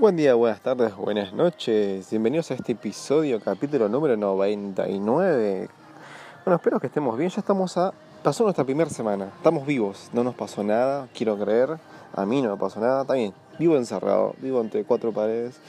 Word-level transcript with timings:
Buen 0.00 0.16
día, 0.16 0.32
buenas 0.32 0.62
tardes, 0.62 0.96
buenas 0.96 1.34
noches. 1.34 2.08
Bienvenidos 2.08 2.50
a 2.50 2.54
este 2.54 2.72
episodio, 2.72 3.38
capítulo 3.38 3.86
número 3.86 4.16
99. 4.16 5.68
Bueno, 6.42 6.56
espero 6.56 6.80
que 6.80 6.86
estemos 6.86 7.18
bien. 7.18 7.28
Ya 7.28 7.40
estamos 7.40 7.76
a. 7.76 7.92
Pasó 8.22 8.44
nuestra 8.44 8.64
primera 8.64 8.88
semana. 8.88 9.26
Estamos 9.36 9.66
vivos. 9.66 10.08
No 10.14 10.24
nos 10.24 10.34
pasó 10.34 10.64
nada, 10.64 11.06
quiero 11.12 11.38
creer. 11.38 11.78
A 12.14 12.24
mí 12.24 12.40
no 12.40 12.48
me 12.48 12.56
pasó 12.56 12.80
nada. 12.80 13.04
Bien. 13.12 13.34
Vivo 13.58 13.76
encerrado. 13.76 14.34
Vivo 14.38 14.62
entre 14.62 14.84
cuatro 14.84 15.12
paredes. 15.12 15.60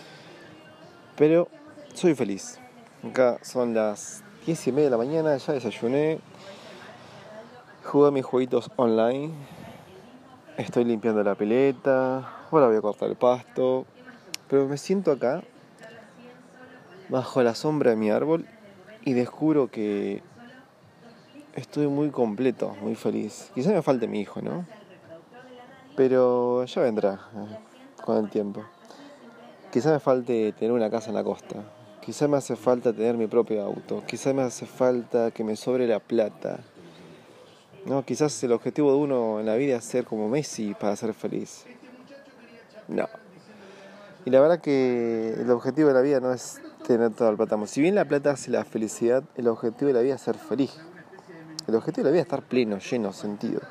Pero 1.17 1.49
soy 1.93 2.15
feliz. 2.15 2.57
Acá 3.05 3.37
son 3.41 3.73
las 3.73 4.23
10 4.45 4.65
y 4.65 4.71
media 4.71 4.85
de 4.85 4.91
la 4.91 4.97
mañana. 4.97 5.35
Ya 5.35 5.51
desayuné. 5.51 6.21
Jugué 7.83 8.11
mis 8.11 8.23
jueguitos 8.23 8.71
online. 8.77 9.33
Estoy 10.55 10.85
limpiando 10.85 11.21
la 11.21 11.35
pileta. 11.35 12.29
Ahora 12.49 12.67
voy 12.67 12.77
a 12.77 12.81
cortar 12.81 13.09
el 13.09 13.17
pasto. 13.17 13.85
Pero 14.51 14.67
me 14.67 14.77
siento 14.77 15.13
acá, 15.13 15.43
bajo 17.07 17.41
la 17.41 17.55
sombra 17.55 17.91
de 17.91 17.95
mi 17.95 18.11
árbol, 18.11 18.45
y 19.05 19.13
descubro 19.13 19.71
que 19.71 20.21
estoy 21.55 21.87
muy 21.87 22.09
completo, 22.09 22.75
muy 22.81 22.95
feliz. 22.95 23.49
Quizá 23.55 23.71
me 23.71 23.81
falte 23.81 24.09
mi 24.09 24.19
hijo, 24.19 24.41
¿no? 24.41 24.65
Pero 25.95 26.65
ya 26.65 26.81
vendrá 26.81 27.13
eh, 27.33 27.57
con 28.03 28.17
el 28.17 28.29
tiempo. 28.29 28.65
Quizá 29.71 29.93
me 29.93 30.01
falte 30.01 30.51
tener 30.51 30.73
una 30.73 30.89
casa 30.89 31.11
en 31.11 31.15
la 31.15 31.23
costa. 31.23 31.63
Quizá 32.01 32.27
me 32.27 32.35
hace 32.35 32.57
falta 32.57 32.91
tener 32.91 33.15
mi 33.15 33.27
propio 33.27 33.63
auto. 33.63 34.03
Quizá 34.05 34.33
me 34.33 34.41
hace 34.41 34.65
falta 34.65 35.31
que 35.31 35.45
me 35.45 35.55
sobre 35.55 35.87
la 35.87 35.99
plata. 35.99 36.59
No, 37.85 38.03
quizás 38.03 38.43
el 38.43 38.51
objetivo 38.51 38.91
de 38.91 38.97
uno 38.97 39.39
en 39.39 39.45
la 39.45 39.55
vida 39.55 39.77
es 39.77 39.85
ser 39.85 40.03
como 40.03 40.27
Messi 40.27 40.73
para 40.73 40.97
ser 40.97 41.13
feliz. 41.13 41.65
No, 42.89 43.07
y 44.25 44.29
la 44.29 44.39
verdad 44.39 44.59
que 44.59 45.33
el 45.33 45.49
objetivo 45.49 45.87
de 45.87 45.93
la 45.93 46.01
vida 46.01 46.19
no 46.19 46.31
es 46.31 46.61
tener 46.85 47.11
todo 47.11 47.29
el 47.29 47.37
plata. 47.37 47.57
Si 47.65 47.81
bien 47.81 47.95
la 47.95 48.05
plata 48.05 48.31
hace 48.31 48.51
la 48.51 48.63
felicidad, 48.63 49.23
el 49.35 49.47
objetivo 49.47 49.87
de 49.87 49.93
la 49.93 50.01
vida 50.01 50.15
es 50.15 50.21
ser 50.21 50.37
feliz. 50.37 50.77
El 51.67 51.75
objetivo 51.75 52.05
de 52.05 52.09
la 52.09 52.11
vida 52.11 52.21
es 52.21 52.27
estar 52.27 52.43
pleno, 52.43 52.77
lleno, 52.79 53.13
sentido. 53.13 53.61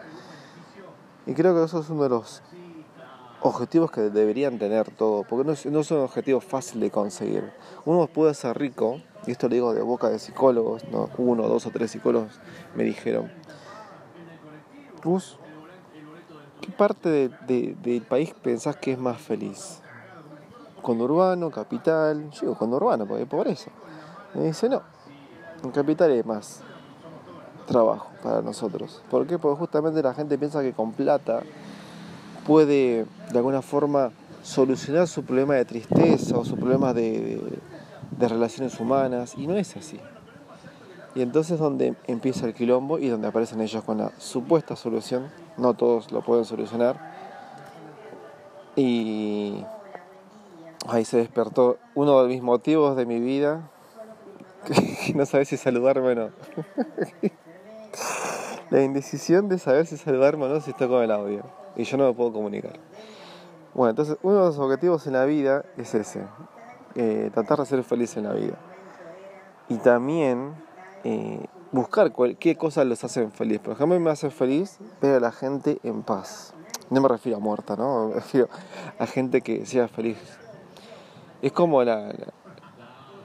Y 1.27 1.35
creo 1.35 1.55
que 1.55 1.65
eso 1.65 1.81
es 1.81 1.91
uno 1.91 2.03
de 2.05 2.09
los 2.09 2.43
objetivos 3.43 3.91
que 3.91 4.03
deberían 4.03 4.59
tener 4.59 4.91
todos, 4.91 5.27
porque 5.27 5.49
no, 5.49 5.55
no 5.71 5.85
son 5.85 6.01
objetivos 6.01 6.45
fáciles 6.45 6.83
de 6.83 6.91
conseguir. 6.91 7.53
Uno 7.85 8.07
puede 8.07 8.35
ser 8.35 8.59
rico, 8.59 9.01
y 9.27 9.31
esto 9.31 9.49
lo 9.49 9.55
digo 9.55 9.75
de 9.75 9.83
boca 9.83 10.09
de 10.09 10.19
psicólogos, 10.19 10.85
¿no? 10.91 11.09
uno, 11.19 11.47
dos 11.49 11.67
o 11.67 11.71
tres 11.71 11.91
psicólogos 11.91 12.41
me 12.75 12.85
dijeron, 12.85 13.31
¿qué 16.61 16.73
parte 16.73 17.31
del 17.41 18.03
país 18.09 18.35
pensás 18.43 18.77
que 18.77 18.93
es 18.93 18.99
más 18.99 19.21
feliz? 19.21 19.81
Urbano, 20.85 21.51
capital. 21.51 22.31
Yo 22.31 22.41
digo 22.41 22.77
urbano 22.77 23.07
porque 23.07 23.23
hay 23.23 23.29
pobreza. 23.29 23.71
Me 24.35 24.45
dice, 24.45 24.69
no, 24.69 24.83
en 25.63 25.71
capital 25.71 26.11
hay 26.11 26.23
más 26.23 26.63
trabajo 27.67 28.09
para 28.23 28.43
nosotros. 28.43 29.03
¿Por 29.11 29.27
qué? 29.27 29.39
Porque 29.39 29.59
justamente 29.59 30.03
la 30.03 30.15
gente 30.15 30.37
piensa 30.39 30.63
que 30.63 30.73
con 30.73 30.93
plata 30.93 31.43
puede 32.47 33.07
de 33.31 33.39
alguna 33.39 33.63
forma 33.63 34.11
solucionar 34.43 35.07
su 35.07 35.25
problema 35.25 35.55
de 35.55 35.65
tristeza 35.65 36.37
o 36.37 36.45
su 36.45 36.57
problema 36.57 36.93
de, 36.95 37.41
de, 38.11 38.29
relaciones 38.29 38.79
humanas 38.81 39.35
y 39.37 39.47
no 39.47 39.55
es 39.55 39.77
así. 39.77 40.01
Y 41.15 41.23
entonces 41.23 41.59
donde 41.59 41.95
empieza 42.07 42.47
el 42.47 42.55
quilombo 42.55 42.99
y 42.99 43.09
donde 43.09 43.29
aparecen 43.29 43.61
ellos 43.61 43.85
con 43.85 43.99
la 43.99 44.13
supuesta 44.19 44.77
solución, 44.77 45.29
no 45.57 45.75
todos 45.75 46.11
lo 46.13 46.23
pueden 46.23 46.45
solucionar. 46.45 46.97
Y 48.77 49.65
Ahí 50.91 51.05
se 51.05 51.19
despertó 51.19 51.79
uno 51.95 52.21
de 52.23 52.29
mis 52.29 52.43
motivos 52.43 52.97
de 52.97 53.07
mi 53.07 53.21
vida, 53.21 53.71
no 55.15 55.25
sabes 55.25 55.49
si 55.49 55.57
saludarme 55.57 56.09
o 56.09 56.15
no. 56.17 56.31
La 58.71 58.83
indecisión 58.83 59.49
de 59.49 59.59
saber 59.59 59.87
si 59.87 59.97
saludarme 59.97 60.47
o 60.47 60.49
no 60.49 60.61
si 60.61 60.71
estoy 60.71 60.89
con 60.89 61.01
el 61.03 61.13
audio. 61.13 61.45
Y 61.77 61.85
yo 61.85 61.97
no 61.97 62.09
me 62.09 62.13
puedo 62.13 62.33
comunicar. 62.33 62.73
Bueno, 63.73 63.91
entonces 63.91 64.17
uno 64.23 64.39
de 64.39 64.47
los 64.47 64.59
objetivos 64.59 65.07
en 65.07 65.13
la 65.13 65.25
vida 65.27 65.65
es 65.77 65.95
ese. 65.95 66.25
Eh, 66.97 67.31
tratar 67.33 67.61
de 67.61 67.67
ser 67.67 67.85
feliz 67.85 68.17
en 68.17 68.25
la 68.25 68.33
vida. 68.33 68.59
Y 69.69 69.77
también 69.77 70.55
eh, 71.05 71.47
buscar 71.71 72.13
qué 72.39 72.57
cosas 72.57 72.85
los 72.87 73.05
hacen 73.05 73.31
feliz. 73.31 73.61
Por 73.61 73.75
ejemplo, 73.75 74.01
me 74.01 74.11
hace 74.11 74.29
feliz 74.31 74.79
ver 75.01 75.15
a 75.17 75.21
la 75.21 75.31
gente 75.31 75.79
en 75.85 76.03
paz. 76.03 76.53
No 76.91 77.01
me 77.01 77.09
refiero 77.09 77.39
a 77.39 77.41
muerta, 77.41 77.77
¿no? 77.77 78.09
Me 78.09 78.15
refiero 78.15 78.49
a 78.99 79.07
gente 79.07 79.41
que 79.41 79.65
sea 79.67 79.87
feliz 79.87 80.19
es 81.43 81.53
como 81.53 81.83
la, 81.83 82.13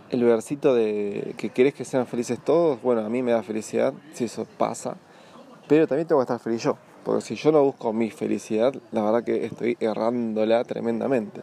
el 0.10 0.24
versito 0.24 0.74
de 0.74 1.36
que 1.38 1.50
querés 1.50 1.74
que 1.74 1.86
sean 1.86 2.08
felices 2.08 2.40
todos. 2.44 2.82
Bueno, 2.82 3.02
a 3.02 3.10
mí 3.10 3.22
me 3.22 3.32
da 3.32 3.44
felicidad 3.44 3.94
si 4.14 4.26
eso 4.26 4.46
pasa. 4.58 4.96
Pero 5.68 5.88
también 5.88 6.08
tengo 6.08 6.22
que 6.22 6.24
estar 6.24 6.40
feliz 6.40 6.64
yo. 6.64 6.78
Porque 7.04 7.22
si 7.22 7.36
yo 7.36 7.52
no 7.52 7.64
busco 7.64 7.94
mi 7.94 8.10
felicidad, 8.10 8.74
la 8.92 9.04
verdad 9.04 9.24
que 9.24 9.46
estoy 9.46 9.78
errándola 9.80 10.64
tremendamente. 10.64 11.42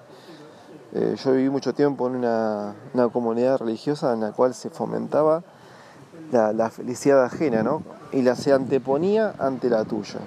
Eh, 0.94 1.16
yo 1.22 1.32
viví 1.32 1.50
mucho 1.50 1.72
tiempo 1.72 2.06
en 2.09 2.16
una, 2.16 2.75
comunidad 3.12 3.59
religiosa 3.59 4.12
en 4.12 4.21
la 4.21 4.32
cual 4.32 4.55
se 4.55 4.71
fomentaba 4.71 5.43
la, 6.31 6.53
la, 6.53 6.71
felicidad 6.71 7.25
ajena, 7.25 7.62
¿no? 7.62 7.82
Y 8.12 8.22
la 8.22 8.37
se 8.37 8.53
anteponía 8.53 9.34
ante 9.38 9.71
la 9.71 9.84
tuya. 9.84 10.21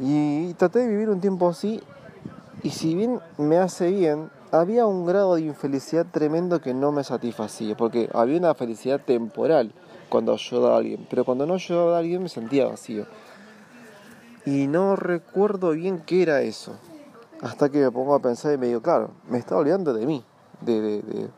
Y 0.00 0.54
traté 0.54 0.80
de 0.80 0.88
vivir 0.88 1.10
un 1.10 1.20
tiempo 1.20 1.48
así. 1.48 1.82
Y 2.62 2.70
si 2.70 2.94
bien 2.94 3.20
me 3.36 3.58
hace 3.58 3.90
bien, 3.90 4.30
había 4.60 4.86
un 4.86 5.04
grado 5.04 5.34
de 5.34 5.42
infelicidad 5.42 6.06
tremendo 6.10 6.60
que 6.60 6.74
no 6.74 6.92
me 6.92 7.02
satisfacía, 7.02 7.76
porque 7.76 8.08
había 8.14 8.38
una 8.38 8.54
felicidad 8.54 9.00
temporal 9.00 9.72
cuando 10.08 10.32
ayudaba 10.32 10.74
a 10.74 10.78
alguien, 10.78 11.06
pero 11.10 11.24
cuando 11.24 11.44
no 11.44 11.54
ayudaba 11.54 11.96
a 11.96 11.98
alguien 11.98 12.22
me 12.22 12.28
sentía 12.28 12.66
vacío. 12.66 13.06
Y 14.46 14.68
no 14.68 14.94
recuerdo 14.94 15.70
bien 15.70 16.02
qué 16.06 16.22
era 16.22 16.42
eso, 16.42 16.74
hasta 17.42 17.68
que 17.68 17.78
me 17.78 17.90
pongo 17.90 18.14
a 18.14 18.20
pensar 18.20 18.54
y 18.54 18.58
me 18.58 18.68
digo, 18.68 18.80
claro, 18.80 19.10
me 19.28 19.38
estaba 19.38 19.60
olvidando 19.60 19.92
de 19.92 20.06
mí, 20.06 20.22
de, 20.60 20.80
de, 20.80 21.28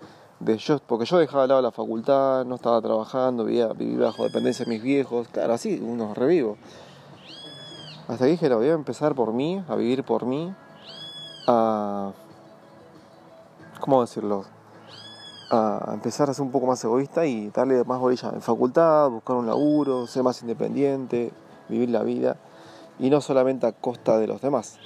de, 0.41 0.59
yo, 0.59 0.78
porque 0.87 1.06
yo 1.06 1.16
dejaba 1.19 1.43
de 1.43 1.48
lado 1.48 1.62
la 1.62 1.72
facultad, 1.72 2.44
no 2.44 2.56
estaba 2.56 2.83
trabajando, 2.83 3.44
vivía, 3.44 3.69
vivía 3.69 4.06
bajo 4.06 4.25
dependencia 4.25 4.66
de 4.66 4.72
mis 4.72 4.83
viejos, 4.83 5.28
claro, 5.28 5.54
así 5.54 5.81
uno 5.83 6.12
revivo. 6.12 6.59
Hasta 8.09 8.27
que 8.27 8.33
dije, 8.33 8.48
lo 8.50 8.59
voy 8.59 8.69
a 8.69 8.75
empezar 8.75 9.15
por 9.15 9.33
mí, 9.33 9.65
a 9.69 9.75
vivir 9.75 10.04
por 10.04 10.27
mí, 10.27 10.54
a 11.48 12.12
¿cómo 13.87 14.01
decirlo? 14.01 14.45
A 15.53 15.93
empezar 15.95 16.29
a 16.29 16.35
ser 16.35 16.43
un 16.43 16.51
poco 16.51 16.67
más 16.67 16.83
egoísta 16.83 17.25
y 17.25 17.51
darle 17.51 17.85
más 17.85 18.01
bolilla 18.01 18.31
en 18.31 18.43
facultad, 18.43 19.09
buscar 19.09 19.37
un 19.37 19.47
laburo, 19.47 20.09
ser 20.09 20.25
más 20.25 20.43
independiente, 20.43 21.31
vivir 21.69 21.91
la 21.91 22.03
vida 22.03 22.37
y 22.99 23.11
no 23.11 23.21
solamente 23.21 23.65
a 23.65 23.73
costa 23.73 24.19
de 24.19 24.27
los 24.27 24.41
demás. 24.41 24.81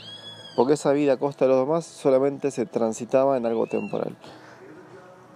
Porque 0.55 0.75
esa 0.75 0.93
vida 0.93 1.15
a 1.15 1.17
costa 1.17 1.47
de 1.47 1.53
los 1.53 1.61
demás 1.61 1.87
solamente 1.87 2.51
se 2.51 2.67
transitaba 2.67 3.39
en 3.39 3.47
algo 3.47 3.67
temporal. 3.67 4.19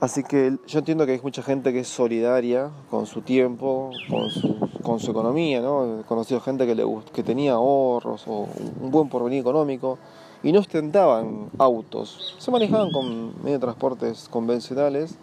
Así 0.00 0.22
que 0.24 0.58
yo 0.66 0.80
entiendo 0.80 1.06
que 1.06 1.12
hay 1.12 1.20
mucha 1.22 1.42
gente 1.42 1.72
que 1.72 1.80
es 1.80 1.88
solidaria 1.88 2.70
con 2.90 3.06
su 3.06 3.22
tiempo, 3.22 3.92
con 4.10 4.28
su, 4.28 4.58
con 4.82 5.00
su 5.00 5.10
economía, 5.12 5.62
¿no? 5.62 6.00
He 6.00 6.02
conocido 6.02 6.42
gente 6.42 6.66
que, 6.66 6.74
le, 6.74 6.84
que 7.14 7.22
tenía 7.22 7.54
ahorros 7.54 8.24
o 8.28 8.46
un 8.82 8.90
buen 8.90 9.08
porvenir 9.08 9.40
económico 9.40 9.98
y 10.44 10.52
no 10.52 10.60
ostentaban 10.60 11.50
autos, 11.58 12.36
se 12.38 12.50
manejaban 12.50 12.92
con 12.92 13.28
medios 13.42 13.54
de 13.54 13.58
transportes 13.60 14.28
convencionales, 14.28 15.16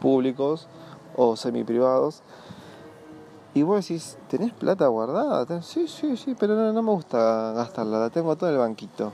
públicos 0.00 0.68
o 1.16 1.34
semiprivados. 1.34 2.22
Y 3.54 3.62
vos 3.62 3.80
decís, 3.80 4.18
¿tenés 4.28 4.52
plata 4.52 4.86
guardada? 4.86 5.62
Sí, 5.62 5.88
sí, 5.88 6.18
sí, 6.18 6.36
pero 6.38 6.72
no, 6.74 6.82
me 6.82 6.90
gusta 6.90 7.52
gastarla, 7.56 7.98
la 7.98 8.10
tengo 8.10 8.36
toda 8.36 8.50
en 8.50 8.58
el 8.58 8.60
banquito. 8.60 9.12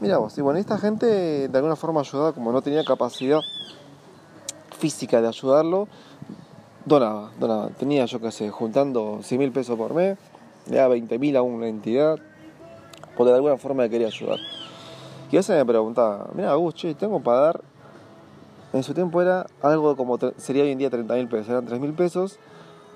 Mira 0.00 0.18
vos, 0.18 0.36
y 0.36 0.42
bueno, 0.42 0.58
esta 0.58 0.76
gente 0.76 1.48
de 1.48 1.56
alguna 1.58 1.76
forma 1.76 2.00
ayudaba, 2.00 2.32
como 2.32 2.52
no 2.52 2.60
tenía 2.60 2.84
capacidad 2.84 3.40
física 4.78 5.22
de 5.22 5.28
ayudarlo, 5.28 5.88
donaba, 6.84 7.30
donaba. 7.40 7.70
Tenía, 7.70 8.04
yo 8.04 8.20
qué 8.20 8.30
sé, 8.30 8.50
juntando 8.50 9.20
100 9.22 9.40
mil 9.40 9.50
pesos 9.50 9.78
por 9.78 9.94
mes, 9.94 10.18
le 10.68 10.76
daba 10.76 10.88
20 10.88 11.18
mil 11.18 11.34
a 11.38 11.42
una 11.42 11.68
entidad, 11.68 12.18
porque 13.16 13.30
de 13.30 13.36
alguna 13.36 13.56
forma 13.56 13.84
le 13.84 13.88
quería 13.88 14.08
ayudar. 14.08 14.40
Y 15.34 15.36
veces 15.36 15.56
me 15.56 15.66
preguntaba, 15.66 16.28
mira, 16.32 16.54
Gus, 16.54 16.74
che, 16.76 16.94
tengo 16.94 17.18
para 17.18 17.40
dar. 17.40 17.60
En 18.72 18.84
su 18.84 18.94
tiempo 18.94 19.20
era 19.20 19.48
algo 19.62 19.96
como, 19.96 20.16
sería 20.36 20.62
hoy 20.62 20.70
en 20.70 20.78
día 20.78 20.90
30 20.90 21.12
mil 21.14 21.26
pesos, 21.26 21.48
eran 21.48 21.66
3 21.66 21.80
mil 21.80 21.92
pesos 21.92 22.38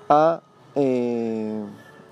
a 0.07 0.39
eh, 0.73 1.61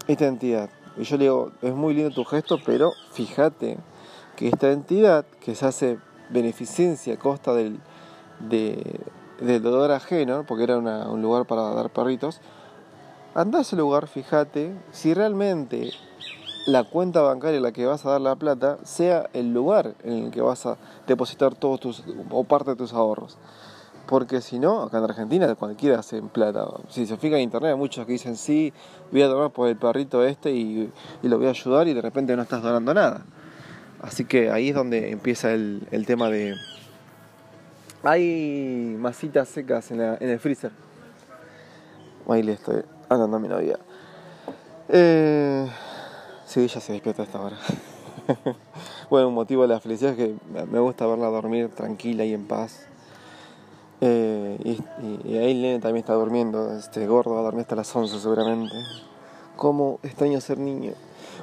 esta 0.06 0.28
entidad. 0.28 0.70
Y 0.98 1.04
yo 1.04 1.16
le 1.16 1.24
digo, 1.24 1.52
es 1.62 1.74
muy 1.74 1.94
lindo 1.94 2.14
tu 2.14 2.26
gesto, 2.26 2.58
pero 2.66 2.92
fíjate 3.14 3.78
que 4.36 4.50
esta 4.50 4.70
entidad 4.70 5.24
que 5.40 5.56
se 5.56 5.66
hace 5.66 5.98
beneficencia 6.30 7.14
a 7.14 7.18
costa 7.18 7.54
del, 7.54 7.80
del 8.50 9.64
dolor 9.64 9.92
ajeno, 9.92 10.44
porque 10.46 10.66
era 10.66 10.78
un 10.78 11.22
lugar 11.22 11.46
para 11.46 11.74
dar 11.74 11.90
perritos, 11.90 12.42
anda 13.34 13.60
a 13.60 13.62
ese 13.62 13.78
lugar, 13.78 14.08
fíjate 14.08 14.74
si 14.92 15.14
realmente 15.14 15.92
la 16.68 16.84
cuenta 16.84 17.22
bancaria 17.22 17.58
en 17.58 17.64
la 17.64 17.72
que 17.72 17.86
vas 17.86 18.06
a 18.06 18.12
dar 18.12 18.22
la 18.22 18.36
plata 18.36 18.78
sea 18.84 19.30
el 19.32 19.54
lugar 19.54 19.96
en 20.04 20.26
el 20.26 20.32
que 20.32 20.42
vas 20.42 20.66
a 20.66 20.78
depositar 21.08 21.56
todos 21.56 21.80
tus 21.80 22.04
o 22.30 22.44
parte 22.44 22.72
de 22.72 22.76
tus 22.76 22.92
ahorros. 22.92 23.38
Porque 24.06 24.42
si 24.42 24.60
no, 24.60 24.84
acá 24.84 24.98
en 24.98 25.06
Argentina 25.06 25.56
cualquiera 25.56 26.00
hace 26.00 26.22
plata. 26.22 26.68
Si 26.90 27.06
se 27.06 27.16
fija 27.16 27.38
en 27.38 27.44
internet, 27.44 27.72
hay 27.72 27.78
muchos 27.78 28.06
que 28.06 28.12
dicen 28.12 28.36
sí, 28.36 28.74
voy 29.14 29.22
a 29.22 29.28
donar 29.28 29.52
por 29.52 29.70
el 29.70 29.78
perrito 29.78 30.26
este 30.26 30.52
y, 30.52 30.92
lo 31.24 31.38
voy 31.38 31.48
a 31.48 31.52
ayudar 31.52 31.88
y 31.88 31.94
de 31.94 32.02
repente 32.02 32.36
no 32.36 32.42
estás 32.42 32.62
donando 32.62 32.94
nada. 32.94 33.26
Así 34.02 34.26
que 34.26 34.52
ahí 34.52 34.70
es 34.70 34.76
donde 34.76 35.12
empieza 35.12 35.52
el, 35.54 36.04
tema 36.06 36.30
de... 36.30 36.54
Hay 38.04 38.94
masitas 39.00 39.48
secas 39.48 39.90
en, 39.92 40.02
en 40.02 40.30
el 40.30 40.40
freezer. 40.40 40.72
Ahí 42.28 42.44
le 42.44 42.54
estoy 42.54 42.84
andando 43.08 43.38
a 43.38 43.40
mi 43.40 43.48
novia. 43.48 43.80
Eh, 44.90 45.68
sí, 46.48 46.62
ella 46.62 46.82
se 46.82 46.94
despierta 46.94 47.22
a 47.22 47.26
esta 47.26 47.42
hora. 47.42 47.58
bueno, 49.10 49.28
un 49.28 49.36
motivo 49.36 49.62
de 49.64 49.68
la 49.68 49.80
felicidad 49.80 50.14
es 50.14 50.18
que 50.18 50.36
me 50.66 50.80
gusta 50.80 51.06
verla 51.06 51.28
dormir 51.28 51.70
tranquila 51.70 52.26
y 52.26 52.34
en 52.34 52.48
paz. 52.48 52.88
Eh, 54.00 54.58
y, 54.64 55.34
ahí 55.38 55.52
el 55.52 55.62
nene 55.62 55.80
también 55.80 56.04
está 56.04 56.14
durmiendo, 56.14 56.72
este 56.78 57.08
gordo 57.08 57.34
va 57.34 57.40
a 57.40 57.44
dormir 57.44 57.62
hasta 57.62 57.76
las 57.76 57.94
11 57.96 58.20
seguramente. 58.20 58.76
¿Cómo 59.56 60.00
extraño 60.04 60.40
ser 60.40 60.60
niño? 60.60 60.94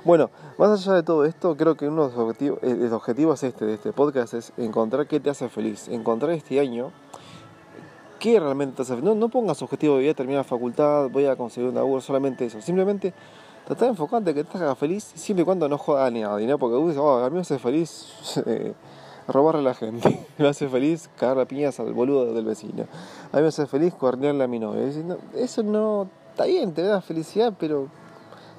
Bueno, 0.05 0.31
más 0.59 0.71
allá 0.71 0.97
de 0.97 1.03
todo 1.03 1.25
esto, 1.25 1.57
creo 1.57 1.77
que 1.77 1.89
uno 1.89 2.09
de 2.09 2.15
los 2.15 2.93
objetivos, 2.93 3.43
eh, 3.43 3.49
este, 3.49 3.65
de 3.65 3.75
este 3.75 3.93
podcast 3.93 4.35
es 4.35 4.53
encontrar 4.57 5.07
qué 5.07 5.19
te 5.19 5.31
hace 5.31 5.49
feliz. 5.49 5.89
Encontrar 5.89 6.31
este 6.33 6.61
año 6.61 6.93
qué 8.21 8.39
realmente 8.39 8.77
te 8.77 8.83
hace 8.83 8.95
feliz. 8.95 9.05
No, 9.05 9.15
no 9.15 9.29
pongas 9.29 9.61
objetivo 9.63 9.97
de 9.97 10.03
vida, 10.03 10.15
terminar 10.15 10.41
la 10.41 10.45
facultad, 10.45 11.11
voy 11.11 11.27
a 11.27 11.37
conseguir 11.37 11.71
un 11.71 11.75
laburo, 11.75 12.01
solamente 12.01 12.47
eso. 12.47 12.61
Simplemente 12.61 13.13
tratar 13.67 13.95
de 14.23 14.35
que 14.35 14.45
haga 14.55 14.75
feliz 14.75 15.13
siempre 15.15 15.43
y 15.43 15.45
cuando 15.45 15.69
no 15.69 15.79
joda 15.79 16.11
ni 16.11 16.21
nadie, 16.21 16.47
¿no? 16.47 16.59
Porque 16.59 16.77
uy, 16.77 16.95
oh, 16.97 17.25
a 17.25 17.31
mí 17.31 17.37
me 17.37 17.41
hace 17.41 17.59
feliz 17.59 18.07
eh, 18.47 18.75
robarle 19.29 19.61
a 19.61 19.65
la 19.65 19.75
gente, 19.75 20.27
me 20.39 20.49
hace 20.49 20.69
feliz 20.69 21.09
cagar 21.17 21.41
a 21.41 21.45
piñas 21.47 21.81
al 21.81 21.93
boludo 21.93 22.35
del 22.35 22.45
vecino, 22.45 22.87
a 23.33 23.37
mí 23.37 23.43
me 23.43 23.49
hace 23.49 23.67
feliz 23.67 23.95
cuernearle 23.95 24.45
a 24.45 24.49
mi 24.49 24.59
novia. 24.59 24.83
eso 25.35 25.63
no, 25.63 26.09
está 26.31 26.45
bien, 26.45 26.73
te 26.75 26.83
da 26.83 27.01
felicidad, 27.01 27.55
pero 27.59 27.89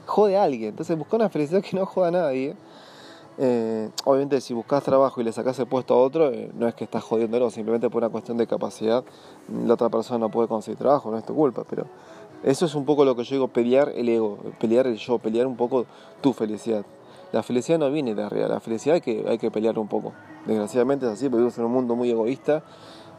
jode 0.05 0.37
a 0.37 0.43
alguien. 0.43 0.69
Entonces 0.69 0.97
busca 0.97 1.15
una 1.15 1.29
felicidad 1.29 1.61
que 1.61 1.75
no 1.75 1.85
joda 1.85 2.07
a 2.07 2.11
nadie. 2.11 2.55
Eh, 3.37 3.89
obviamente 4.05 4.39
si 4.39 4.53
buscas 4.53 4.81
trabajo 4.81 5.19
y 5.19 5.25
le 5.25 5.33
sacas 5.33 5.59
el 5.59 5.67
puesto 5.67 5.93
a 5.93 5.97
otro, 5.97 6.31
eh, 6.31 6.49
no 6.53 6.69
es 6.69 6.73
que 6.73 6.85
estás 6.85 7.03
jodiéndolo, 7.03 7.49
simplemente 7.49 7.89
por 7.89 8.01
una 8.01 8.09
cuestión 8.09 8.37
de 8.37 8.47
capacidad, 8.47 9.03
la 9.49 9.73
otra 9.73 9.89
persona 9.89 10.19
no 10.19 10.29
puede 10.29 10.47
conseguir 10.47 10.77
trabajo, 10.77 11.11
no 11.11 11.17
es 11.17 11.25
tu 11.25 11.35
culpa, 11.35 11.65
pero 11.69 11.85
eso 12.45 12.67
es 12.67 12.75
un 12.75 12.85
poco 12.85 13.05
lo 13.05 13.15
que 13.15 13.23
yo 13.23 13.33
digo, 13.33 13.47
pelear 13.47 13.91
el 13.95 14.07
ego, 14.07 14.37
pelear 14.59 14.85
el 14.85 14.97
yo, 14.97 15.17
pelear 15.17 15.47
un 15.47 15.57
poco 15.57 15.87
tu 16.21 16.31
felicidad. 16.31 16.85
La 17.31 17.41
felicidad 17.41 17.79
no 17.79 17.89
viene 17.89 18.13
de 18.13 18.21
arriba, 18.21 18.47
la 18.47 18.59
felicidad 18.59 18.93
hay 18.93 19.01
que, 19.01 19.25
hay 19.27 19.39
que 19.39 19.49
pelear 19.49 19.79
un 19.79 19.87
poco. 19.87 20.13
Desgraciadamente 20.45 21.07
es 21.07 21.13
así, 21.13 21.27
vivimos 21.27 21.57
en 21.57 21.65
un 21.65 21.71
mundo 21.71 21.95
muy 21.95 22.11
egoísta 22.11 22.61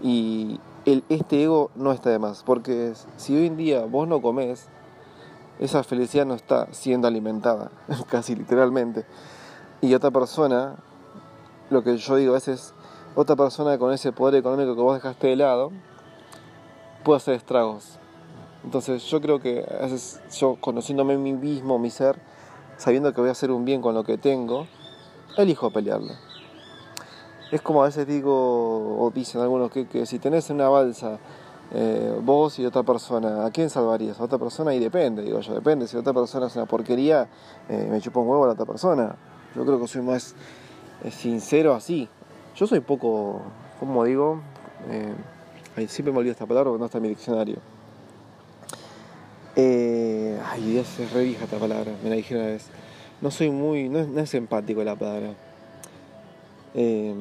y 0.00 0.60
el, 0.84 1.02
este 1.08 1.42
ego 1.42 1.72
no 1.74 1.90
está 1.90 2.10
de 2.10 2.20
más. 2.20 2.44
Porque 2.44 2.92
si 3.16 3.36
hoy 3.36 3.46
en 3.46 3.56
día 3.56 3.84
vos 3.84 4.06
no 4.06 4.22
comes, 4.22 4.68
esa 5.58 5.82
felicidad 5.82 6.24
no 6.24 6.34
está 6.34 6.68
siendo 6.72 7.08
alimentada, 7.08 7.72
casi 8.08 8.36
literalmente. 8.36 9.06
Y 9.80 9.92
otra 9.94 10.12
persona, 10.12 10.76
lo 11.70 11.82
que 11.82 11.96
yo 11.96 12.14
digo 12.14 12.30
a 12.30 12.34
veces, 12.34 12.74
otra 13.16 13.34
persona 13.34 13.76
con 13.76 13.92
ese 13.92 14.12
poder 14.12 14.36
económico 14.36 14.76
que 14.76 14.82
vos 14.82 14.94
dejaste 14.94 15.26
de 15.26 15.36
lado, 15.36 15.72
puede 17.02 17.16
hacer 17.16 17.34
estragos. 17.34 17.98
Entonces 18.66 19.04
yo 19.04 19.20
creo 19.20 19.38
que 19.38 19.60
a 19.60 19.86
yo 20.36 20.56
conociéndome 20.60 21.14
a 21.14 21.18
mí 21.18 21.32
mismo, 21.32 21.78
mi 21.78 21.88
ser, 21.88 22.16
sabiendo 22.76 23.12
que 23.14 23.20
voy 23.20 23.28
a 23.28 23.32
hacer 23.32 23.52
un 23.52 23.64
bien 23.64 23.80
con 23.80 23.94
lo 23.94 24.02
que 24.02 24.18
tengo, 24.18 24.66
elijo 25.38 25.70
pelearlo. 25.70 26.12
Es 27.52 27.62
como 27.62 27.82
a 27.82 27.86
veces 27.86 28.08
digo, 28.08 28.98
o 28.98 29.08
dicen 29.12 29.40
algunos, 29.40 29.70
que, 29.70 30.04
si 30.04 30.18
tenés 30.18 30.50
una 30.50 30.68
balsa 30.68 31.20
eh, 31.72 32.18
vos 32.20 32.58
y 32.58 32.66
otra 32.66 32.82
persona, 32.82 33.46
¿a 33.46 33.52
quién 33.52 33.70
salvarías? 33.70 34.18
A 34.18 34.24
otra 34.24 34.36
persona 34.36 34.74
y 34.74 34.80
depende, 34.80 35.22
digo 35.22 35.38
yo, 35.38 35.54
depende. 35.54 35.86
Si 35.86 35.96
otra 35.96 36.12
persona 36.12 36.48
es 36.48 36.56
una 36.56 36.66
porquería, 36.66 37.28
eh, 37.68 37.86
me 37.88 38.00
chupo 38.00 38.18
un 38.20 38.28
huevo 38.28 38.42
a 38.42 38.46
la 38.48 38.52
otra 38.54 38.66
persona. 38.66 39.14
Yo 39.54 39.64
creo 39.64 39.78
que 39.78 39.86
soy 39.86 40.02
más 40.02 40.34
eh, 41.04 41.12
sincero 41.12 41.72
así. 41.72 42.08
Yo 42.56 42.66
soy 42.66 42.80
poco, 42.80 43.42
como 43.78 44.02
digo, 44.02 44.40
siempre 45.86 46.12
me 46.12 46.18
olvido 46.18 46.32
esta 46.32 46.46
palabra 46.46 46.70
porque 46.70 46.80
no 46.80 46.86
está 46.86 46.98
en 46.98 47.02
mi 47.02 47.10
diccionario 47.10 47.75
eh, 49.58 50.38
ay, 50.44 50.62
Dios, 50.62 50.98
es 50.98 51.10
re 51.12 51.30
esta 51.30 51.56
palabra, 51.56 51.92
me 52.04 52.10
la 52.10 52.16
dijeron 52.16 52.44
una 52.44 52.52
vez. 52.52 52.66
No 53.22 53.30
soy 53.30 53.50
muy, 53.50 53.88
no 53.88 54.20
es, 54.20 54.34
empático 54.34 54.84
la 54.84 54.94
palabra. 54.94 55.32
Eh, 56.74 57.14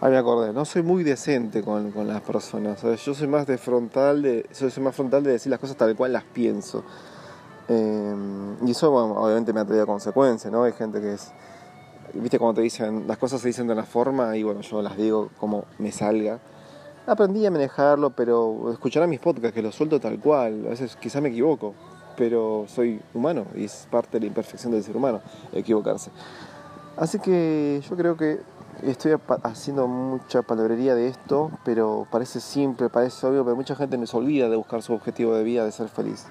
ah. 0.00 0.08
me 0.08 0.16
acordé, 0.16 0.54
no 0.54 0.64
soy 0.64 0.82
muy 0.82 1.04
decente 1.04 1.62
con, 1.62 1.92
las 2.08 2.22
personas. 2.22 2.82
Yo 3.04 3.12
soy 3.12 3.28
más 3.28 3.46
de 3.46 3.58
frontal, 3.58 4.22
de, 4.22 4.46
soy 4.52 4.70
más 4.82 4.96
frontal 4.96 5.22
de 5.22 5.32
decir 5.32 5.50
las 5.50 5.60
cosas 5.60 5.76
tal 5.76 5.94
cual 5.94 6.14
las 6.14 6.24
pienso. 6.24 6.82
Em, 7.68 8.56
y 8.66 8.70
eso 8.70 8.90
obviamente 8.90 9.52
me 9.52 9.60
ha 9.60 9.66
traído 9.66 9.86
consecuencias, 9.86 10.50
¿no? 10.50 10.64
Hay 10.64 10.72
gente 10.72 10.98
que 11.02 11.12
es, 11.12 11.30
viste, 12.14 12.38
cuando 12.38 12.54
te 12.54 12.62
dicen, 12.62 13.06
las 13.06 13.18
cosas 13.18 13.42
se 13.42 13.48
dicen 13.48 13.66
de 13.66 13.74
una 13.74 13.84
forma 13.84 14.34
y 14.34 14.42
bueno, 14.42 14.62
yo 14.62 14.80
las 14.80 14.96
digo 14.96 15.28
como 15.38 15.66
me 15.78 15.92
salga 15.92 16.40
aprendí 17.10 17.44
a 17.44 17.50
manejarlo, 17.50 18.10
pero 18.10 18.70
escuchar 18.72 19.02
a 19.02 19.06
mis 19.06 19.18
podcasts 19.18 19.52
que 19.52 19.62
los 19.62 19.74
suelto 19.74 20.00
tal 20.00 20.18
cual. 20.18 20.64
A 20.66 20.70
veces 20.70 20.96
quizá 20.96 21.20
me 21.20 21.28
equivoco, 21.30 21.74
pero 22.16 22.64
soy 22.68 23.00
humano 23.14 23.46
y 23.54 23.64
es 23.64 23.88
parte 23.90 24.12
de 24.12 24.20
la 24.20 24.26
imperfección 24.26 24.72
del 24.72 24.82
ser 24.82 24.96
humano 24.96 25.20
equivocarse. 25.52 26.10
Así 26.96 27.18
que 27.18 27.82
yo 27.88 27.96
creo 27.96 28.16
que 28.16 28.40
estoy 28.82 29.12
haciendo 29.42 29.86
mucha 29.86 30.42
palabrería 30.42 30.94
de 30.94 31.08
esto, 31.08 31.50
pero 31.64 32.06
parece 32.10 32.40
simple, 32.40 32.88
parece 32.88 33.26
obvio, 33.26 33.44
pero 33.44 33.56
mucha 33.56 33.74
gente 33.74 33.98
nos 33.98 34.14
olvida 34.14 34.48
de 34.48 34.56
buscar 34.56 34.82
su 34.82 34.92
objetivo 34.92 35.34
de 35.34 35.44
vida, 35.44 35.64
de 35.64 35.72
ser 35.72 35.88
feliz. 35.88 36.26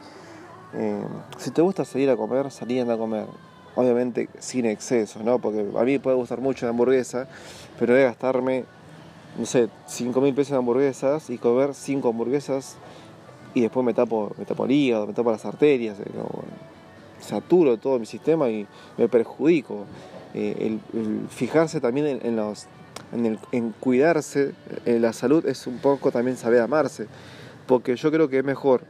Eh, 0.73 1.03
si 1.37 1.51
te 1.51 1.61
gusta 1.61 1.85
salir 1.85 2.09
a 2.09 2.15
comer, 2.15 2.51
salí 2.51 2.79
a 2.79 2.97
comer. 2.97 3.25
Obviamente 3.75 4.29
sin 4.39 4.65
exceso, 4.65 5.23
¿no? 5.23 5.39
Porque 5.39 5.65
a 5.77 5.83
mí 5.83 5.99
puede 5.99 6.17
gustar 6.17 6.41
mucho 6.41 6.65
la 6.65 6.71
hamburguesa, 6.71 7.27
pero 7.77 7.93
debe 7.93 8.05
gastarme 8.05 8.65
no 9.39 9.45
sé, 9.45 9.69
5 9.87 10.19
mil 10.19 10.33
pesos 10.35 10.51
de 10.51 10.57
hamburguesas 10.57 11.29
y 11.29 11.37
comer 11.37 11.73
5 11.73 12.09
hamburguesas 12.09 12.75
y 13.53 13.61
después 13.61 13.85
me 13.85 13.93
tapo, 13.93 14.35
me 14.37 14.43
tapo 14.43 14.65
el 14.65 14.71
hígado, 14.71 15.07
me 15.07 15.13
tapo 15.13 15.31
las 15.31 15.45
arterias, 15.45 15.97
eh, 15.97 16.03
saturo 17.21 17.77
todo 17.77 17.97
mi 17.99 18.05
sistema 18.05 18.49
y 18.49 18.67
me 18.97 19.07
perjudico. 19.07 19.85
Eh, 20.33 20.77
el, 20.93 21.27
fijarse 21.29 21.79
también 21.79 22.19
en, 22.21 22.35
los, 22.35 22.67
en, 23.13 23.25
el, 23.25 23.39
en 23.53 23.71
cuidarse, 23.71 24.51
en 24.85 24.97
eh, 24.97 24.99
la 24.99 25.13
salud 25.13 25.45
es 25.45 25.65
un 25.67 25.77
poco 25.77 26.11
también 26.11 26.35
saber 26.35 26.59
amarse, 26.59 27.07
porque 27.65 27.95
yo 27.95 28.11
creo 28.11 28.27
que 28.27 28.39
es 28.39 28.43
mejor 28.43 28.81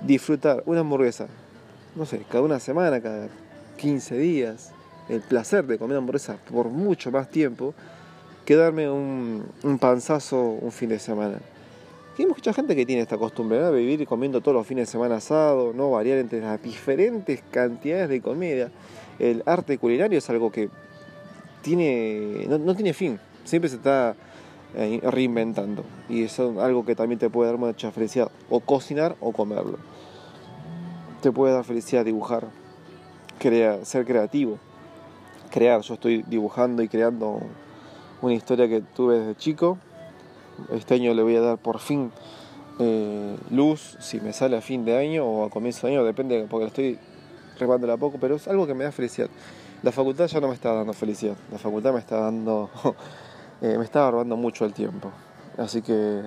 disfrutar 0.00 0.62
una 0.64 0.80
hamburguesa, 0.80 1.28
no 1.94 2.06
sé, 2.06 2.24
cada 2.30 2.42
una 2.42 2.58
semana, 2.58 3.02
cada 3.02 3.28
15 3.76 4.16
días, 4.16 4.72
el 5.10 5.20
placer 5.20 5.66
de 5.66 5.76
comer 5.76 5.98
hamburguesa 5.98 6.38
por 6.50 6.68
mucho 6.68 7.10
más 7.10 7.30
tiempo, 7.30 7.74
que 8.48 8.56
darme 8.56 8.88
un, 8.88 9.44
panzazo 9.78 10.40
un 10.40 10.72
fin 10.72 10.88
de 10.88 10.98
semana. 10.98 11.38
hay 12.18 12.24
mucha 12.24 12.54
gente 12.54 12.74
que 12.74 12.86
tiene 12.86 13.02
esta 13.02 13.18
costumbre, 13.18 13.58
de 13.58 13.70
Vivir 13.70 14.06
comiendo 14.06 14.40
todos 14.40 14.54
los 14.54 14.66
fines 14.66 14.88
de 14.88 14.92
semana 14.92 15.16
asado, 15.16 15.74
no 15.74 15.90
variar 15.90 16.16
entre 16.16 16.40
las 16.40 16.62
diferentes 16.62 17.42
cantidades 17.50 18.08
de 18.08 18.22
comida. 18.22 18.70
El 19.18 19.42
arte 19.44 19.76
culinario 19.76 20.16
es 20.16 20.30
algo 20.30 20.50
que 20.50 20.70
tiene, 21.60 22.46
no, 22.48 22.74
tiene 22.74 22.94
fin, 22.94 23.20
siempre 23.44 23.68
se 23.68 23.76
está 23.76 24.16
eh, 24.74 24.98
reinventando 25.02 25.84
y 26.08 26.22
es 26.22 26.40
algo 26.40 26.86
que 26.86 26.94
también 26.94 27.18
te 27.18 27.28
puede 27.28 27.50
dar 27.50 27.60
mucha 27.60 27.92
felicidad, 27.92 28.30
o 28.48 28.60
cocinar 28.60 29.14
o 29.20 29.32
comerlo. 29.32 29.76
Te 31.20 31.30
puede 31.32 31.52
dar 31.52 31.64
felicidad 31.64 32.02
dibujar, 32.02 32.46
ser 33.82 34.06
creativo, 34.06 34.58
crear. 35.50 35.82
Yo 35.82 35.92
estoy 35.92 36.24
dibujando 36.26 36.82
y 36.82 36.88
creando 36.88 37.42
una 38.22 38.34
historia 38.34 38.68
que 38.68 38.80
tuve 38.80 39.18
desde 39.18 39.36
chico. 39.36 39.78
Este 40.72 40.94
año 40.94 41.14
le 41.14 41.22
voy 41.22 41.36
a 41.36 41.40
dar 41.40 41.58
por 41.58 41.78
fin 41.78 42.10
eh, 42.80 43.36
luz, 43.50 43.96
si 44.00 44.20
me 44.20 44.32
sale 44.32 44.56
a 44.56 44.60
fin 44.60 44.84
de 44.84 44.96
año 44.96 45.24
o 45.24 45.44
a 45.44 45.50
comienzo 45.50 45.86
de 45.86 45.94
año, 45.94 46.04
depende, 46.04 46.46
porque 46.48 46.64
lo 46.64 46.68
estoy 46.68 46.98
remándola 47.58 47.94
a 47.94 47.96
poco, 47.96 48.18
pero 48.20 48.36
es 48.36 48.46
algo 48.46 48.66
que 48.66 48.74
me 48.74 48.84
da 48.84 48.92
felicidad. 48.92 49.28
La 49.82 49.92
facultad 49.92 50.26
ya 50.26 50.40
no 50.40 50.48
me 50.48 50.54
está 50.54 50.72
dando 50.72 50.92
felicidad, 50.92 51.36
la 51.50 51.58
facultad 51.58 51.92
me 51.92 51.98
está 51.98 52.20
dando, 52.20 52.70
eh, 53.62 53.76
me 53.78 53.84
está 53.84 54.10
robando 54.10 54.36
mucho 54.36 54.64
el 54.64 54.72
tiempo. 54.72 55.10
Así 55.56 55.82
que 55.82 56.22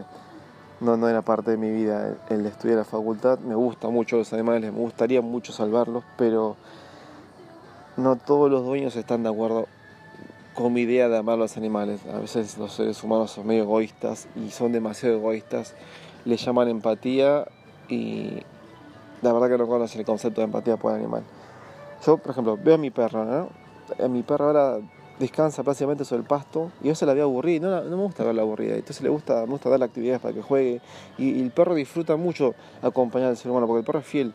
no, 0.82 0.98
no 0.98 1.08
era 1.08 1.22
parte 1.22 1.52
de 1.52 1.58
mi 1.58 1.72
vida 1.72 2.18
el, 2.30 2.46
estudiar 2.46 2.80
la 2.80 2.84
facultad. 2.84 3.40
Me 3.40 3.56
gusta 3.56 3.88
mucho 3.90 4.18
los 4.18 4.34
animales, 4.34 4.74
me 4.74 4.80
gustaría 4.80 5.22
mucho 5.22 5.54
salvarlos, 5.54 6.04
pero 6.18 6.58
no 7.96 8.18
todos 8.18 8.52
los 8.52 8.66
dueños 8.66 8.96
están 8.96 9.24
de 9.24 9.30
acuerdo 9.30 9.68
con 10.54 10.74
mi 10.74 10.82
idea 10.82 11.10
de 11.10 11.18
amar 11.18 11.36
a 11.36 11.38
los 11.38 11.58
animales. 11.58 12.02
A 12.14 12.20
veces 12.20 12.58
los 12.58 12.74
seres 12.74 13.04
humanos 13.04 13.32
son 13.32 13.48
medio 13.48 13.64
egoístas 13.64 14.28
y 14.36 14.52
son 14.52 14.72
demasiado 14.72 15.16
egoístas. 15.16 15.76
Le 16.26 16.38
llaman 16.38 16.68
empatía 16.68 17.48
y, 17.88 18.42
la 19.22 19.34
verdad 19.34 19.50
que 19.50 19.58
no 19.58 19.68
conocen 19.68 20.00
el 20.00 20.06
concepto 20.06 20.42
de 20.42 20.46
empatía 20.46 20.78
por 20.78 20.92
el 20.94 21.00
animal. 21.00 21.24
Yo, 22.06 22.18
por 22.18 22.32
ejemplo, 22.32 22.58
veo 22.62 22.76
a 22.76 22.78
mi 22.78 22.90
perro, 22.90 23.26
¿no? 23.26 23.50
A 24.04 24.08
mi 24.08 24.24
perro 24.24 24.48
ahora 24.48 24.80
descansa 25.20 25.64
prácticamente 25.64 26.04
sobre 26.04 26.22
el 26.22 26.28
pasto 26.28 26.72
y 26.82 26.88
yo 26.88 26.96
se 26.96 27.06
la 27.06 27.14
veo 27.14 27.26
aburrida, 27.26 27.70
no, 27.70 27.90
no 27.90 27.98
me 27.98 28.04
gusta 28.04 28.24
verla 28.24 28.42
aburrida, 28.42 28.76
entonces 28.76 29.04
le 29.04 29.10
gusta, 29.10 29.46
me 29.46 29.52
gusta 29.52 29.70
darle 29.70 29.86
actividades 29.86 30.20
para 30.20 30.34
que 30.34 30.42
juegue 30.42 30.82
y, 31.18 31.40
el 31.40 31.52
perro 31.52 31.76
disfruta 31.76 32.16
mucho 32.16 32.56
acompañar 32.82 33.30
al 33.30 33.38
ser 33.38 33.52
humano 33.52 33.68
porque 33.68 33.80
el 33.80 33.86
perro 33.86 34.00
es 34.00 34.06
fiel. 34.06 34.34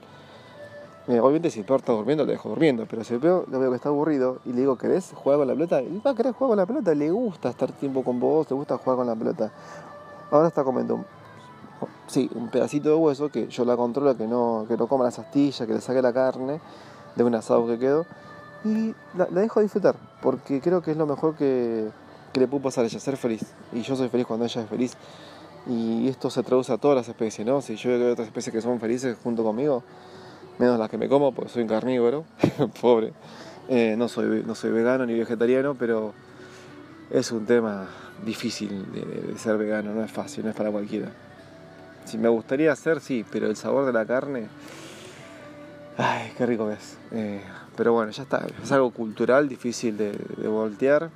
Eh, 1.08 1.20
obviamente 1.20 1.50
si 1.50 1.62
perro 1.62 1.76
está 1.76 1.92
durmiendo, 1.92 2.24
lo 2.24 2.32
dejo 2.32 2.48
durmiendo, 2.48 2.84
pero 2.88 3.04
si 3.04 3.16
veo, 3.16 3.44
lo 3.48 3.60
veo 3.60 3.70
que 3.70 3.76
está 3.76 3.90
aburrido 3.90 4.38
y 4.44 4.50
le 4.50 4.60
digo, 4.60 4.76
¿querés 4.76 5.12
jugar 5.14 5.38
con 5.38 5.46
la 5.46 5.54
pelota? 5.54 5.80
Y 5.80 6.00
va 6.04 6.10
a 6.10 6.14
querer 6.14 6.32
jugar 6.32 6.48
con 6.50 6.56
la 6.56 6.66
pelota, 6.66 6.94
le 6.94 7.10
gusta 7.10 7.48
estar 7.48 7.70
tiempo 7.72 8.02
con 8.02 8.18
vos, 8.18 8.50
le 8.50 8.56
gusta 8.56 8.76
jugar 8.76 8.96
con 8.96 9.06
la 9.06 9.14
pelota. 9.14 9.52
Ahora 10.32 10.48
está 10.48 10.64
comiendo 10.64 11.04
sí, 12.08 12.28
un 12.34 12.48
pedacito 12.48 12.88
de 12.88 12.96
hueso 12.96 13.28
que 13.30 13.48
yo 13.48 13.64
la 13.64 13.76
controlo, 13.76 14.16
que 14.16 14.26
no, 14.26 14.64
que 14.66 14.76
no 14.76 14.88
coma 14.88 15.04
las 15.04 15.18
astillas, 15.18 15.66
que 15.66 15.74
le 15.74 15.80
saque 15.80 16.02
la 16.02 16.12
carne 16.12 16.60
de 17.14 17.24
un 17.24 17.34
asado 17.34 17.66
que 17.66 17.78
quedó 17.78 18.04
y 18.64 18.94
la, 19.16 19.26
dejo 19.26 19.60
disfrutar, 19.60 19.96
porque 20.22 20.60
creo 20.60 20.82
que 20.82 20.90
es 20.90 20.96
lo 20.96 21.06
mejor 21.06 21.36
que, 21.36 21.88
le 22.34 22.48
puedo 22.48 22.64
pasar 22.64 22.84
a 22.84 22.86
ella, 22.86 23.00
ser 23.00 23.16
feliz. 23.16 23.54
Y 23.72 23.80
yo 23.82 23.96
soy 23.96 24.08
feliz 24.08 24.26
cuando 24.26 24.44
ella 24.44 24.60
es 24.60 24.68
feliz. 24.68 24.94
Y 25.66 26.06
esto 26.08 26.28
se 26.28 26.42
traduce 26.42 26.72
a 26.72 26.76
todas 26.76 26.96
las 26.96 27.08
especies, 27.08 27.46
¿no? 27.46 27.62
Si 27.62 27.76
yo 27.76 27.90
veo 27.90 28.12
otras 28.12 28.28
especies 28.28 28.52
que 28.52 28.60
son 28.60 28.78
felices 28.78 29.16
junto 29.22 29.42
conmigo, 29.42 29.82
menos 30.58 30.78
las 30.78 30.90
que 30.90 30.98
me 30.98 31.08
como, 31.08 31.32
porque 31.32 31.50
soy 31.50 31.62
un 31.62 31.68
carnívoro, 31.68 32.24
pobre. 32.80 33.12
Eh, 33.68 33.94
no, 33.98 34.08
soy, 34.08 34.44
no 34.46 34.54
soy 34.54 34.70
vegano 34.70 35.06
ni 35.06 35.14
vegetariano, 35.14 35.74
pero 35.74 36.14
es 37.10 37.30
un 37.32 37.46
tema 37.46 37.88
difícil 38.24 38.86
de, 38.92 39.38
ser 39.38 39.56
vegano, 39.58 39.92
no 39.92 40.02
es 40.02 40.10
fácil, 40.10 40.44
no 40.44 40.50
es 40.50 40.56
para 40.56 40.70
cualquiera. 40.70 41.08
Si 42.04 42.18
me 42.18 42.28
gustaría 42.28 42.72
hacer, 42.72 43.00
sí, 43.00 43.24
pero 43.30 43.46
el 43.48 43.56
sabor 43.56 43.84
de 43.84 43.92
la 43.92 44.06
carne, 44.06 44.46
ay, 45.98 46.32
qué 46.36 46.46
rico 46.46 46.70
es. 46.70 46.96
Eh, 47.12 47.40
pero 47.76 47.92
bueno, 47.92 48.10
ya 48.12 48.22
está. 48.22 48.46
Es 48.62 48.72
algo 48.72 48.90
cultural, 48.90 49.48
difícil 49.48 49.96
de, 49.96 50.12
voltear. 50.48 51.10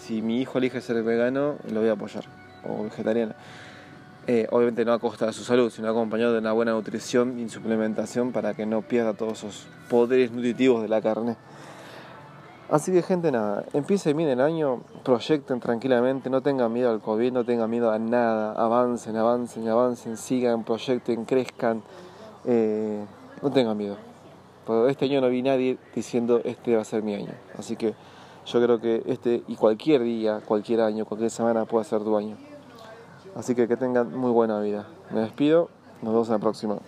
Si 0.00 0.20
mi 0.20 0.40
hijo 0.40 0.58
elige 0.58 0.80
ser 0.80 1.02
vegano, 1.02 1.56
lo 1.72 1.80
voy 1.80 1.88
a 1.88 1.92
apoyar. 1.92 2.24
O 2.64 2.84
vegetariano. 2.84 3.34
Eh, 4.26 4.46
obviamente 4.50 4.84
no 4.84 4.92
a 4.92 4.98
costa 4.98 5.26
de 5.26 5.32
su 5.32 5.44
salud, 5.44 5.70
sino 5.70 5.88
acompañado 5.88 6.32
de 6.32 6.38
una 6.38 6.52
buena 6.52 6.72
nutrición 6.72 7.38
y 7.38 7.48
suplementación 7.48 8.32
para 8.32 8.54
que 8.54 8.64
no 8.64 8.82
pierda 8.82 9.12
todos 9.12 9.44
esos 9.44 9.66
poderes 9.90 10.32
nutritivos 10.32 10.82
de 10.82 10.88
la 10.88 11.02
carne. 11.02 11.36
Así 12.70 12.90
que 12.90 13.02
gente, 13.02 13.30
nada, 13.30 13.64
empiecen 13.74 14.16
bien 14.16 14.30
el 14.30 14.40
año, 14.40 14.80
proyecten 15.04 15.60
tranquilamente, 15.60 16.30
no 16.30 16.40
tengan 16.40 16.72
miedo 16.72 16.90
al 16.90 17.00
COVID, 17.00 17.32
no 17.32 17.44
tengan 17.44 17.68
miedo 17.68 17.90
a 17.90 17.98
nada, 17.98 18.52
avancen, 18.52 19.16
avancen, 19.16 19.68
avancen, 19.68 20.16
sigan, 20.16 20.64
proyecten, 20.64 21.26
crezcan, 21.26 21.82
eh, 22.46 23.04
no 23.42 23.50
tengan 23.50 23.76
miedo 23.76 23.96
este 24.88 25.04
año 25.04 25.20
no 25.20 25.28
vi 25.28 25.42
nadie 25.42 25.78
diciendo 25.94 26.40
este 26.44 26.74
va 26.74 26.82
a 26.82 26.84
ser 26.84 27.02
mi 27.02 27.14
año. 27.14 27.32
Así 27.58 27.76
que 27.76 27.94
yo 28.46 28.62
creo 28.62 28.80
que 28.80 29.02
este 29.06 29.42
y 29.46 29.56
cualquier 29.56 30.02
día, 30.02 30.40
cualquier 30.44 30.80
año, 30.80 31.04
cualquier 31.04 31.30
semana 31.30 31.64
puede 31.64 31.84
ser 31.84 32.02
tu 32.02 32.16
año. 32.16 32.36
Así 33.34 33.54
que 33.54 33.66
que 33.66 33.76
tengan 33.76 34.16
muy 34.16 34.30
buena 34.30 34.60
vida. 34.60 34.86
Me 35.10 35.20
despido, 35.20 35.68
nos 36.02 36.12
vemos 36.12 36.28
en 36.28 36.34
la 36.34 36.38
próxima. 36.38 36.78